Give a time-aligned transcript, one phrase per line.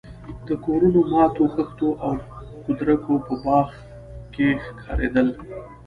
[0.47, 2.13] د کورونو ماتو خښتو او
[2.63, 3.69] کودرکو په باغ
[4.33, 5.27] کې ښکارېدل.